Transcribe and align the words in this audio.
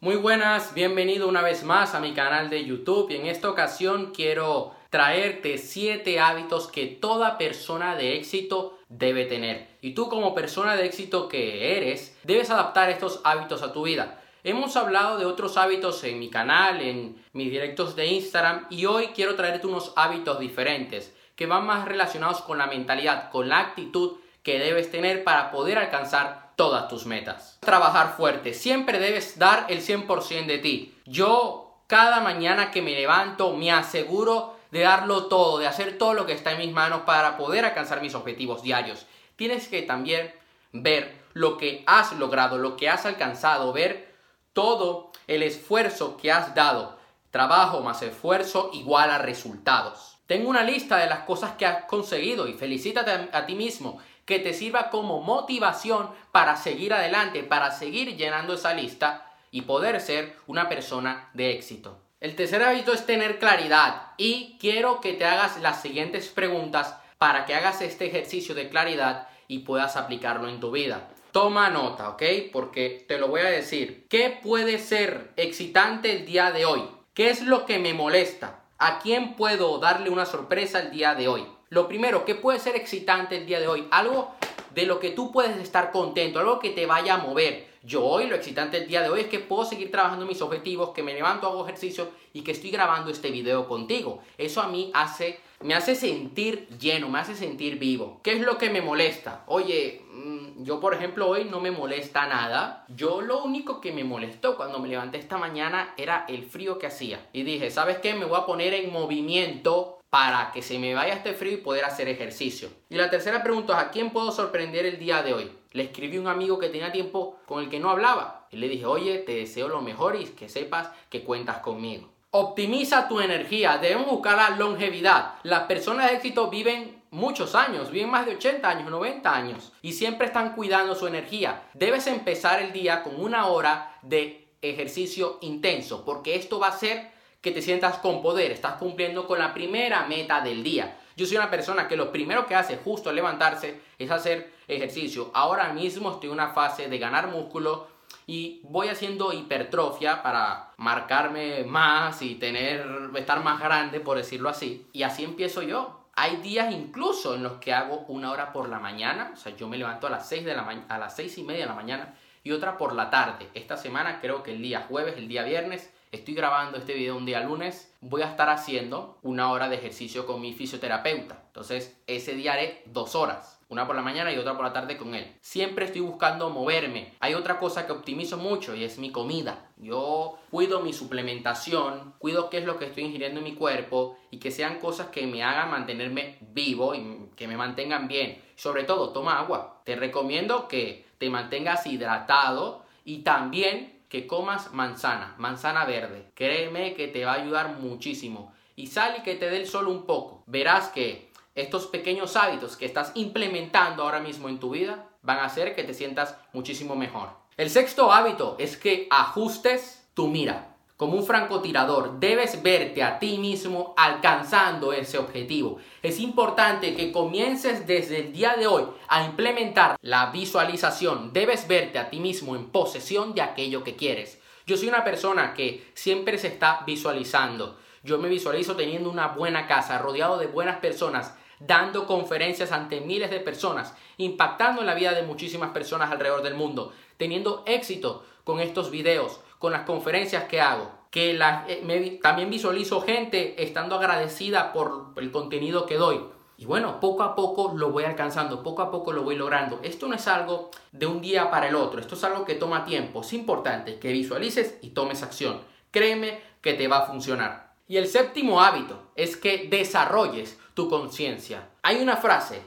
Muy 0.00 0.14
buenas, 0.14 0.74
bienvenido 0.74 1.26
una 1.26 1.42
vez 1.42 1.64
más 1.64 1.96
a 1.96 1.98
mi 1.98 2.12
canal 2.12 2.50
de 2.50 2.64
YouTube 2.64 3.10
y 3.10 3.16
en 3.16 3.26
esta 3.26 3.50
ocasión 3.50 4.12
quiero 4.14 4.72
traerte 4.90 5.58
7 5.58 6.20
hábitos 6.20 6.68
que 6.68 6.86
toda 6.86 7.36
persona 7.36 7.96
de 7.96 8.14
éxito 8.14 8.78
debe 8.88 9.24
tener. 9.24 9.66
Y 9.80 9.94
tú 9.94 10.08
como 10.08 10.36
persona 10.36 10.76
de 10.76 10.86
éxito 10.86 11.26
que 11.26 11.76
eres, 11.76 12.16
debes 12.22 12.48
adaptar 12.48 12.90
estos 12.90 13.20
hábitos 13.24 13.64
a 13.64 13.72
tu 13.72 13.82
vida. 13.82 14.22
Hemos 14.44 14.76
hablado 14.76 15.18
de 15.18 15.26
otros 15.26 15.56
hábitos 15.56 16.04
en 16.04 16.20
mi 16.20 16.30
canal, 16.30 16.80
en 16.80 17.20
mis 17.32 17.50
directos 17.50 17.96
de 17.96 18.06
Instagram 18.06 18.68
y 18.70 18.86
hoy 18.86 19.08
quiero 19.08 19.34
traerte 19.34 19.66
unos 19.66 19.92
hábitos 19.96 20.38
diferentes 20.38 21.12
que 21.34 21.46
van 21.46 21.66
más 21.66 21.86
relacionados 21.86 22.40
con 22.42 22.58
la 22.58 22.68
mentalidad, 22.68 23.32
con 23.32 23.48
la 23.48 23.58
actitud 23.58 24.18
que 24.44 24.60
debes 24.60 24.92
tener 24.92 25.24
para 25.24 25.50
poder 25.50 25.76
alcanzar 25.76 26.47
todas 26.58 26.88
tus 26.88 27.06
metas. 27.06 27.56
Trabajar 27.60 28.16
fuerte, 28.16 28.52
siempre 28.52 28.98
debes 28.98 29.38
dar 29.38 29.66
el 29.68 29.80
100% 29.80 30.46
de 30.46 30.58
ti. 30.58 30.98
Yo 31.06 31.76
cada 31.86 32.20
mañana 32.20 32.72
que 32.72 32.82
me 32.82 32.96
levanto 32.96 33.52
me 33.52 33.70
aseguro 33.70 34.56
de 34.72 34.80
darlo 34.80 35.26
todo, 35.26 35.58
de 35.58 35.68
hacer 35.68 35.98
todo 35.98 36.14
lo 36.14 36.26
que 36.26 36.32
está 36.32 36.50
en 36.50 36.58
mis 36.58 36.72
manos 36.72 37.02
para 37.02 37.36
poder 37.36 37.64
alcanzar 37.64 38.02
mis 38.02 38.16
objetivos 38.16 38.62
diarios. 38.62 39.06
Tienes 39.36 39.68
que 39.68 39.82
también 39.82 40.34
ver 40.72 41.16
lo 41.32 41.58
que 41.58 41.84
has 41.86 42.12
logrado, 42.14 42.58
lo 42.58 42.76
que 42.76 42.88
has 42.88 43.06
alcanzado, 43.06 43.72
ver 43.72 44.12
todo 44.52 45.12
el 45.28 45.44
esfuerzo 45.44 46.16
que 46.16 46.32
has 46.32 46.56
dado. 46.56 46.98
Trabajo 47.30 47.82
más 47.82 48.02
esfuerzo 48.02 48.70
igual 48.72 49.12
a 49.12 49.18
resultados. 49.18 50.18
Tengo 50.26 50.50
una 50.50 50.62
lista 50.62 50.98
de 50.98 51.06
las 51.06 51.20
cosas 51.20 51.52
que 51.52 51.64
has 51.64 51.84
conseguido 51.84 52.48
y 52.48 52.52
felicítate 52.52 53.30
a, 53.32 53.46
ti 53.46 53.54
mismo 53.54 53.98
que 54.28 54.38
te 54.38 54.52
sirva 54.52 54.90
como 54.90 55.22
motivación 55.22 56.10
para 56.32 56.56
seguir 56.56 56.92
adelante, 56.92 57.42
para 57.42 57.70
seguir 57.70 58.14
llenando 58.18 58.52
esa 58.52 58.74
lista 58.74 59.32
y 59.50 59.62
poder 59.62 60.02
ser 60.02 60.36
una 60.46 60.68
persona 60.68 61.30
de 61.32 61.52
éxito. 61.52 62.02
El 62.20 62.36
tercer 62.36 62.62
hábito 62.62 62.92
es 62.92 63.06
tener 63.06 63.38
claridad 63.38 64.12
y 64.18 64.58
quiero 64.60 65.00
que 65.00 65.14
te 65.14 65.24
hagas 65.24 65.58
las 65.62 65.80
siguientes 65.80 66.28
preguntas 66.28 66.94
para 67.16 67.46
que 67.46 67.54
hagas 67.54 67.80
este 67.80 68.04
ejercicio 68.04 68.54
de 68.54 68.68
claridad 68.68 69.28
y 69.46 69.60
puedas 69.60 69.96
aplicarlo 69.96 70.46
en 70.50 70.60
tu 70.60 70.72
vida. 70.72 71.08
Toma 71.32 71.70
nota, 71.70 72.10
¿ok? 72.10 72.22
Porque 72.52 73.06
te 73.08 73.16
lo 73.16 73.28
voy 73.28 73.40
a 73.40 73.50
decir. 73.50 74.06
¿Qué 74.10 74.38
puede 74.42 74.78
ser 74.78 75.32
excitante 75.36 76.12
el 76.12 76.26
día 76.26 76.50
de 76.50 76.66
hoy? 76.66 76.82
¿Qué 77.14 77.30
es 77.30 77.40
lo 77.40 77.64
que 77.64 77.78
me 77.78 77.94
molesta? 77.94 78.60
¿A 78.76 78.98
quién 78.98 79.36
puedo 79.36 79.78
darle 79.78 80.10
una 80.10 80.26
sorpresa 80.26 80.80
el 80.80 80.90
día 80.90 81.14
de 81.14 81.28
hoy? 81.28 81.46
Lo 81.70 81.86
primero, 81.86 82.24
¿qué 82.24 82.34
puede 82.34 82.58
ser 82.58 82.76
excitante 82.76 83.36
el 83.36 83.46
día 83.46 83.60
de 83.60 83.68
hoy? 83.68 83.86
Algo 83.90 84.34
de 84.74 84.86
lo 84.86 85.00
que 85.00 85.10
tú 85.10 85.32
puedes 85.32 85.56
estar 85.58 85.90
contento, 85.90 86.38
algo 86.38 86.60
que 86.60 86.70
te 86.70 86.86
vaya 86.86 87.14
a 87.14 87.18
mover. 87.18 87.68
Yo 87.82 88.04
hoy, 88.04 88.26
lo 88.26 88.36
excitante 88.36 88.78
el 88.78 88.88
día 88.88 89.02
de 89.02 89.10
hoy 89.10 89.20
es 89.20 89.26
que 89.26 89.38
puedo 89.38 89.64
seguir 89.64 89.90
trabajando 89.90 90.26
mis 90.26 90.40
objetivos, 90.42 90.90
que 90.90 91.02
me 91.02 91.14
levanto, 91.14 91.46
hago 91.46 91.64
ejercicio 91.64 92.08
y 92.32 92.42
que 92.42 92.52
estoy 92.52 92.70
grabando 92.70 93.10
este 93.10 93.30
video 93.30 93.68
contigo. 93.68 94.22
Eso 94.36 94.60
a 94.60 94.68
mí 94.68 94.90
hace, 94.94 95.40
me 95.60 95.74
hace 95.74 95.94
sentir 95.94 96.68
lleno, 96.78 97.08
me 97.08 97.18
hace 97.18 97.34
sentir 97.34 97.78
vivo. 97.78 98.20
¿Qué 98.22 98.32
es 98.32 98.40
lo 98.40 98.56
que 98.56 98.70
me 98.70 98.80
molesta? 98.80 99.44
Oye, 99.46 100.02
mm, 100.10 100.64
yo 100.64 100.80
por 100.80 100.94
ejemplo 100.94 101.28
hoy 101.28 101.44
no 101.44 101.60
me 101.60 101.70
molesta 101.70 102.26
nada. 102.26 102.84
Yo 102.88 103.20
lo 103.20 103.42
único 103.42 103.80
que 103.80 103.92
me 103.92 104.04
molestó 104.04 104.56
cuando 104.56 104.78
me 104.78 104.88
levanté 104.88 105.18
esta 105.18 105.38
mañana 105.38 105.94
era 105.96 106.24
el 106.28 106.44
frío 106.44 106.78
que 106.78 106.86
hacía. 106.86 107.26
Y 107.32 107.42
dije, 107.42 107.70
¿sabes 107.70 107.98
qué? 107.98 108.14
Me 108.14 108.24
voy 108.24 108.38
a 108.38 108.46
poner 108.46 108.74
en 108.74 108.92
movimiento 108.92 109.97
para 110.10 110.50
que 110.52 110.62
se 110.62 110.78
me 110.78 110.94
vaya 110.94 111.14
este 111.14 111.34
frío 111.34 111.52
y 111.52 111.58
poder 111.58 111.84
hacer 111.84 112.08
ejercicio. 112.08 112.70
Y 112.88 112.96
la 112.96 113.10
tercera 113.10 113.42
pregunta 113.42 113.74
es, 113.74 113.86
¿a 113.86 113.90
quién 113.90 114.10
puedo 114.10 114.32
sorprender 114.32 114.86
el 114.86 114.98
día 114.98 115.22
de 115.22 115.34
hoy? 115.34 115.52
Le 115.72 115.84
escribí 115.84 116.16
a 116.16 116.20
un 116.20 116.28
amigo 116.28 116.58
que 116.58 116.68
tenía 116.68 116.92
tiempo 116.92 117.38
con 117.46 117.62
el 117.62 117.68
que 117.68 117.80
no 117.80 117.90
hablaba. 117.90 118.46
Y 118.50 118.56
le 118.56 118.68
dije, 118.68 118.86
oye, 118.86 119.18
te 119.18 119.34
deseo 119.34 119.68
lo 119.68 119.82
mejor 119.82 120.16
y 120.16 120.24
que 120.24 120.48
sepas 120.48 120.90
que 121.10 121.24
cuentas 121.24 121.58
conmigo. 121.58 122.08
Optimiza 122.30 123.08
tu 123.08 123.20
energía. 123.20 123.78
Debemos 123.78 124.10
buscar 124.10 124.36
la 124.36 124.56
longevidad. 124.56 125.34
Las 125.42 125.64
personas 125.64 126.10
de 126.10 126.16
éxito 126.16 126.48
viven 126.48 126.98
muchos 127.10 127.54
años, 127.54 127.90
viven 127.90 128.10
más 128.10 128.26
de 128.26 128.36
80 128.36 128.68
años, 128.68 128.90
90 128.90 129.34
años 129.34 129.72
y 129.82 129.92
siempre 129.92 130.26
están 130.26 130.54
cuidando 130.54 130.94
su 130.94 131.06
energía. 131.06 131.62
Debes 131.74 132.06
empezar 132.06 132.60
el 132.62 132.72
día 132.72 133.02
con 133.02 133.20
una 133.20 133.46
hora 133.46 133.98
de 134.02 134.48
ejercicio 134.60 135.38
intenso 135.40 136.04
porque 136.04 136.34
esto 136.34 136.58
va 136.58 136.68
a 136.68 136.78
ser 136.78 137.10
que 137.40 137.52
te 137.52 137.62
sientas 137.62 137.98
con 137.98 138.20
poder, 138.20 138.50
estás 138.50 138.74
cumpliendo 138.74 139.26
con 139.26 139.38
la 139.38 139.54
primera 139.54 140.06
meta 140.06 140.40
del 140.40 140.62
día. 140.62 140.98
Yo 141.16 141.26
soy 141.26 141.36
una 141.36 141.50
persona 141.50 141.88
que 141.88 141.96
lo 141.96 142.12
primero 142.12 142.46
que 142.46 142.54
hace 142.54 142.76
justo 142.76 143.10
al 143.10 143.16
levantarse 143.16 143.80
es 143.98 144.10
hacer 144.10 144.52
ejercicio. 144.66 145.30
Ahora 145.34 145.72
mismo 145.72 146.12
estoy 146.12 146.28
en 146.28 146.34
una 146.34 146.50
fase 146.50 146.88
de 146.88 146.98
ganar 146.98 147.28
músculo 147.28 147.88
y 148.26 148.60
voy 148.64 148.88
haciendo 148.88 149.32
hipertrofia 149.32 150.22
para 150.22 150.72
marcarme 150.76 151.64
más 151.64 152.22
y 152.22 152.34
tener 152.36 152.86
estar 153.16 153.42
más 153.42 153.60
grande, 153.60 154.00
por 154.00 154.16
decirlo 154.16 154.48
así. 154.48 154.86
Y 154.92 155.02
así 155.02 155.24
empiezo 155.24 155.62
yo. 155.62 156.08
Hay 156.14 156.36
días 156.36 156.72
incluso 156.72 157.36
en 157.36 157.44
los 157.44 157.54
que 157.54 157.72
hago 157.72 158.04
una 158.08 158.32
hora 158.32 158.52
por 158.52 158.68
la 158.68 158.80
mañana, 158.80 159.30
o 159.32 159.36
sea, 159.36 159.54
yo 159.54 159.68
me 159.68 159.78
levanto 159.78 160.08
a 160.08 160.10
las 160.10 160.28
6 160.28 160.44
de 160.44 160.54
la 160.54 160.84
a 160.88 160.98
las 160.98 161.14
seis 161.14 161.38
y 161.38 161.44
media 161.44 161.60
de 161.60 161.66
la 161.68 161.74
mañana 161.74 162.14
y 162.42 162.50
otra 162.50 162.76
por 162.76 162.94
la 162.94 163.08
tarde. 163.08 163.48
Esta 163.54 163.76
semana 163.76 164.20
creo 164.20 164.42
que 164.42 164.52
el 164.52 164.62
día 164.62 164.86
jueves, 164.88 165.16
el 165.16 165.28
día 165.28 165.44
viernes 165.44 165.92
Estoy 166.10 166.32
grabando 166.32 166.78
este 166.78 166.94
video 166.94 167.18
un 167.18 167.26
día 167.26 167.40
lunes, 167.40 167.94
voy 168.00 168.22
a 168.22 168.30
estar 168.30 168.48
haciendo 168.48 169.18
una 169.20 169.52
hora 169.52 169.68
de 169.68 169.76
ejercicio 169.76 170.24
con 170.24 170.40
mi 170.40 170.54
fisioterapeuta. 170.54 171.42
Entonces, 171.48 172.00
ese 172.06 172.32
día 172.32 172.54
haré 172.54 172.82
dos 172.86 173.14
horas, 173.14 173.60
una 173.68 173.86
por 173.86 173.94
la 173.94 174.00
mañana 174.00 174.32
y 174.32 174.38
otra 174.38 174.54
por 174.54 174.64
la 174.64 174.72
tarde 174.72 174.96
con 174.96 175.14
él. 175.14 175.36
Siempre 175.42 175.84
estoy 175.84 176.00
buscando 176.00 176.48
moverme. 176.48 177.12
Hay 177.20 177.34
otra 177.34 177.58
cosa 177.58 177.84
que 177.84 177.92
optimizo 177.92 178.38
mucho 178.38 178.74
y 178.74 178.84
es 178.84 178.96
mi 178.96 179.12
comida. 179.12 179.68
Yo 179.76 180.38
cuido 180.50 180.80
mi 180.80 180.94
suplementación, 180.94 182.14
cuido 182.18 182.48
qué 182.48 182.58
es 182.58 182.64
lo 182.64 182.78
que 182.78 182.86
estoy 182.86 183.04
ingiriendo 183.04 183.40
en 183.40 183.44
mi 183.44 183.54
cuerpo 183.54 184.16
y 184.30 184.38
que 184.38 184.50
sean 184.50 184.78
cosas 184.78 185.08
que 185.08 185.26
me 185.26 185.42
hagan 185.42 185.70
mantenerme 185.70 186.38
vivo 186.40 186.94
y 186.94 187.28
que 187.36 187.46
me 187.46 187.58
mantengan 187.58 188.08
bien. 188.08 188.42
Sobre 188.56 188.84
todo, 188.84 189.10
toma 189.10 189.38
agua. 189.38 189.82
Te 189.84 189.94
recomiendo 189.94 190.68
que 190.68 191.04
te 191.18 191.28
mantengas 191.28 191.86
hidratado 191.86 192.86
y 193.04 193.18
también 193.18 193.97
que 194.08 194.26
comas 194.26 194.72
manzana, 194.72 195.34
manzana 195.38 195.84
verde. 195.84 196.30
Créeme 196.34 196.94
que 196.94 197.08
te 197.08 197.24
va 197.24 197.32
a 197.32 197.42
ayudar 197.42 197.78
muchísimo. 197.78 198.52
Y 198.76 198.86
sal 198.86 199.16
y 199.18 199.22
que 199.22 199.34
te 199.34 199.50
dé 199.50 199.56
el 199.56 199.66
sol 199.66 199.88
un 199.88 200.06
poco. 200.06 200.44
Verás 200.46 200.88
que 200.88 201.30
estos 201.54 201.86
pequeños 201.86 202.36
hábitos 202.36 202.76
que 202.76 202.86
estás 202.86 203.12
implementando 203.14 204.02
ahora 204.02 204.20
mismo 204.20 204.48
en 204.48 204.60
tu 204.60 204.70
vida 204.70 205.08
van 205.22 205.38
a 205.38 205.46
hacer 205.46 205.74
que 205.74 205.84
te 205.84 205.94
sientas 205.94 206.36
muchísimo 206.52 206.94
mejor. 206.94 207.30
El 207.56 207.70
sexto 207.70 208.12
hábito 208.12 208.56
es 208.58 208.76
que 208.76 209.08
ajustes 209.10 210.08
tu 210.14 210.28
mira 210.28 210.77
como 210.98 211.16
un 211.16 211.24
francotirador, 211.24 212.18
debes 212.18 212.60
verte 212.60 213.04
a 213.04 213.20
ti 213.20 213.38
mismo 213.38 213.94
alcanzando 213.96 214.92
ese 214.92 215.16
objetivo. 215.16 215.78
Es 216.02 216.18
importante 216.18 216.96
que 216.96 217.12
comiences 217.12 217.86
desde 217.86 218.18
el 218.18 218.32
día 218.32 218.56
de 218.56 218.66
hoy 218.66 218.82
a 219.06 219.24
implementar 219.24 219.96
la 220.02 220.32
visualización. 220.32 221.32
Debes 221.32 221.68
verte 221.68 222.00
a 222.00 222.10
ti 222.10 222.18
mismo 222.18 222.56
en 222.56 222.70
posesión 222.70 223.32
de 223.32 223.42
aquello 223.42 223.84
que 223.84 223.94
quieres. 223.94 224.40
Yo 224.66 224.76
soy 224.76 224.88
una 224.88 225.04
persona 225.04 225.54
que 225.54 225.88
siempre 225.94 226.36
se 226.36 226.48
está 226.48 226.82
visualizando. 226.84 227.78
Yo 228.02 228.18
me 228.18 228.28
visualizo 228.28 228.74
teniendo 228.74 229.08
una 229.08 229.28
buena 229.28 229.68
casa, 229.68 229.98
rodeado 229.98 230.36
de 230.36 230.48
buenas 230.48 230.78
personas, 230.78 231.32
dando 231.60 232.08
conferencias 232.08 232.72
ante 232.72 233.00
miles 233.00 233.30
de 233.30 233.38
personas, 233.38 233.94
impactando 234.16 234.80
en 234.80 234.88
la 234.88 234.94
vida 234.94 235.12
de 235.12 235.22
muchísimas 235.22 235.70
personas 235.70 236.10
alrededor 236.10 236.42
del 236.42 236.54
mundo, 236.54 236.92
teniendo 237.18 237.62
éxito 237.66 238.24
con 238.42 238.58
estos 238.58 238.90
videos, 238.90 239.40
con 239.58 239.72
las 239.72 239.82
conferencias 239.82 240.44
que 240.44 240.60
hago, 240.60 240.90
que 241.10 241.38
eh, 241.40 242.20
también 242.22 242.50
visualizo 242.50 243.00
gente 243.00 243.62
estando 243.62 243.96
agradecida 243.96 244.72
por 244.72 245.12
el 245.16 245.30
contenido 245.30 245.86
que 245.86 245.96
doy. 245.96 246.20
Y 246.56 246.66
bueno, 246.66 246.98
poco 246.98 247.22
a 247.22 247.36
poco 247.36 247.72
lo 247.76 247.90
voy 247.90 248.02
alcanzando, 248.02 248.64
poco 248.64 248.82
a 248.82 248.90
poco 248.90 249.12
lo 249.12 249.22
voy 249.22 249.36
logrando. 249.36 249.78
Esto 249.84 250.08
no 250.08 250.16
es 250.16 250.26
algo 250.26 250.70
de 250.90 251.06
un 251.06 251.20
día 251.20 251.52
para 251.52 251.68
el 251.68 251.76
otro, 251.76 252.00
esto 252.00 252.16
es 252.16 252.24
algo 252.24 252.44
que 252.44 252.56
toma 252.56 252.84
tiempo. 252.84 253.20
Es 253.20 253.32
importante 253.32 254.00
que 254.00 254.12
visualices 254.12 254.76
y 254.82 254.90
tomes 254.90 255.22
acción. 255.22 255.60
Créeme 255.92 256.40
que 256.60 256.74
te 256.74 256.88
va 256.88 256.98
a 256.98 257.06
funcionar. 257.06 257.74
Y 257.86 257.96
el 257.96 258.08
séptimo 258.08 258.60
hábito 258.60 259.12
es 259.14 259.36
que 259.36 259.68
desarrolles 259.68 260.58
tu 260.74 260.90
conciencia. 260.90 261.70
Hay 261.82 262.02
una 262.02 262.16
frase, 262.16 262.60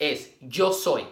es 0.00 0.36
yo 0.40 0.72
soy. 0.72 1.06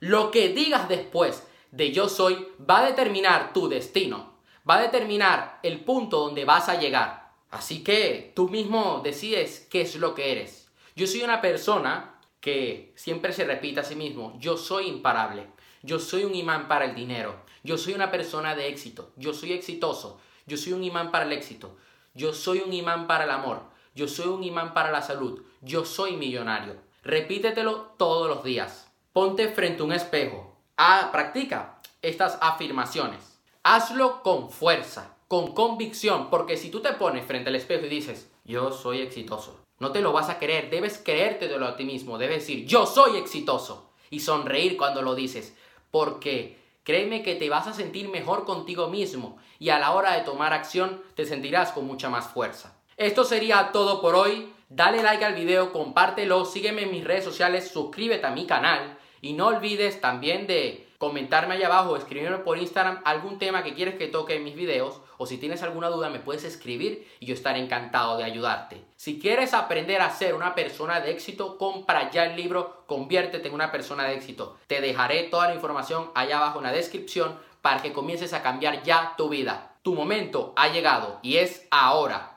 Lo 0.00 0.30
que 0.30 0.50
digas 0.50 0.88
después 0.88 1.46
de 1.70 1.92
yo 1.92 2.08
soy 2.10 2.46
va 2.70 2.80
a 2.80 2.86
determinar 2.86 3.52
tu 3.54 3.68
destino, 3.68 4.33
va 4.68 4.76
a 4.76 4.82
determinar 4.82 5.58
el 5.62 5.80
punto 5.80 6.20
donde 6.20 6.44
vas 6.44 6.68
a 6.68 6.78
llegar. 6.78 7.32
Así 7.50 7.84
que 7.84 8.32
tú 8.34 8.48
mismo 8.48 9.00
decides 9.04 9.66
qué 9.70 9.82
es 9.82 9.96
lo 9.96 10.14
que 10.14 10.32
eres. 10.32 10.68
Yo 10.96 11.06
soy 11.06 11.22
una 11.22 11.40
persona 11.40 12.18
que 12.40 12.92
siempre 12.96 13.32
se 13.32 13.44
repite 13.44 13.80
a 13.80 13.84
sí 13.84 13.96
mismo, 13.96 14.36
yo 14.38 14.56
soy 14.56 14.88
imparable, 14.88 15.46
yo 15.82 15.98
soy 15.98 16.24
un 16.24 16.34
imán 16.34 16.68
para 16.68 16.84
el 16.84 16.94
dinero, 16.94 17.36
yo 17.62 17.78
soy 17.78 17.94
una 17.94 18.10
persona 18.10 18.54
de 18.54 18.68
éxito, 18.68 19.12
yo 19.16 19.32
soy 19.32 19.52
exitoso, 19.52 20.20
yo 20.46 20.56
soy 20.56 20.74
un 20.74 20.84
imán 20.84 21.10
para 21.10 21.24
el 21.24 21.32
éxito, 21.32 21.76
yo 22.12 22.34
soy 22.34 22.58
un 22.58 22.72
imán 22.72 23.06
para 23.06 23.24
el 23.24 23.30
amor, 23.30 23.62
yo 23.94 24.08
soy 24.08 24.28
un 24.28 24.44
imán 24.44 24.74
para 24.74 24.90
la 24.90 25.00
salud, 25.00 25.42
yo 25.62 25.84
soy 25.84 26.16
millonario. 26.16 26.76
Repítetelo 27.02 27.94
todos 27.96 28.28
los 28.28 28.44
días. 28.44 28.90
Ponte 29.12 29.48
frente 29.48 29.82
a 29.82 29.84
un 29.84 29.92
espejo, 29.92 30.54
Ah, 30.76 31.10
practica 31.12 31.80
estas 32.02 32.36
afirmaciones. 32.40 33.33
Hazlo 33.66 34.22
con 34.22 34.50
fuerza, 34.50 35.16
con 35.26 35.54
convicción, 35.54 36.28
porque 36.28 36.58
si 36.58 36.68
tú 36.68 36.80
te 36.80 36.92
pones 36.92 37.24
frente 37.24 37.48
al 37.48 37.56
espejo 37.56 37.86
y 37.86 37.88
dices, 37.88 38.30
yo 38.44 38.70
soy 38.70 39.00
exitoso, 39.00 39.58
no 39.78 39.90
te 39.90 40.02
lo 40.02 40.12
vas 40.12 40.28
a 40.28 40.38
creer, 40.38 40.68
debes 40.68 41.00
creértelo 41.02 41.66
a 41.66 41.74
ti 41.74 41.84
mismo, 41.84 42.18
debes 42.18 42.40
decir, 42.40 42.66
yo 42.66 42.84
soy 42.84 43.16
exitoso 43.16 43.90
y 44.10 44.20
sonreír 44.20 44.76
cuando 44.76 45.00
lo 45.00 45.14
dices, 45.14 45.56
porque 45.90 46.58
créeme 46.82 47.22
que 47.22 47.36
te 47.36 47.48
vas 47.48 47.66
a 47.66 47.72
sentir 47.72 48.10
mejor 48.10 48.44
contigo 48.44 48.88
mismo 48.88 49.38
y 49.58 49.70
a 49.70 49.78
la 49.78 49.92
hora 49.92 50.12
de 50.12 50.24
tomar 50.24 50.52
acción 50.52 51.02
te 51.14 51.24
sentirás 51.24 51.72
con 51.72 51.86
mucha 51.86 52.10
más 52.10 52.26
fuerza. 52.26 52.76
Esto 52.98 53.24
sería 53.24 53.72
todo 53.72 54.02
por 54.02 54.14
hoy. 54.14 54.52
Dale 54.68 55.02
like 55.02 55.24
al 55.24 55.34
video, 55.34 55.72
compártelo, 55.72 56.44
sígueme 56.44 56.82
en 56.82 56.90
mis 56.90 57.04
redes 57.04 57.24
sociales, 57.24 57.70
suscríbete 57.72 58.26
a 58.26 58.30
mi 58.30 58.44
canal 58.44 58.98
y 59.22 59.32
no 59.32 59.46
olvides 59.46 60.02
también 60.02 60.46
de 60.46 60.83
comentarme 61.04 61.56
ahí 61.56 61.62
abajo 61.62 61.98
escribirme 61.98 62.38
por 62.38 62.56
Instagram 62.56 63.02
algún 63.04 63.38
tema 63.38 63.62
que 63.62 63.74
quieres 63.74 63.96
que 63.96 64.06
toque 64.06 64.36
en 64.36 64.42
mis 64.42 64.54
videos 64.54 65.02
o 65.18 65.26
si 65.26 65.36
tienes 65.36 65.62
alguna 65.62 65.90
duda 65.90 66.08
me 66.08 66.18
puedes 66.18 66.44
escribir 66.44 67.06
y 67.20 67.26
yo 67.26 67.34
estaré 67.34 67.58
encantado 67.58 68.16
de 68.16 68.24
ayudarte. 68.24 68.82
Si 68.96 69.20
quieres 69.20 69.52
aprender 69.52 70.00
a 70.00 70.08
ser 70.08 70.34
una 70.34 70.54
persona 70.54 71.00
de 71.00 71.10
éxito, 71.10 71.58
compra 71.58 72.10
ya 72.10 72.24
el 72.24 72.36
libro 72.36 72.84
Conviértete 72.86 73.48
en 73.48 73.54
una 73.54 73.70
persona 73.70 74.04
de 74.04 74.14
éxito. 74.14 74.56
Te 74.66 74.80
dejaré 74.80 75.24
toda 75.24 75.48
la 75.48 75.54
información 75.54 76.10
allá 76.14 76.38
abajo 76.38 76.60
en 76.60 76.64
la 76.64 76.72
descripción 76.72 77.38
para 77.60 77.82
que 77.82 77.92
comiences 77.92 78.32
a 78.32 78.42
cambiar 78.42 78.82
ya 78.82 79.12
tu 79.18 79.28
vida. 79.28 79.76
Tu 79.82 79.94
momento 79.94 80.54
ha 80.56 80.68
llegado 80.68 81.18
y 81.20 81.36
es 81.36 81.68
ahora. 81.70 82.32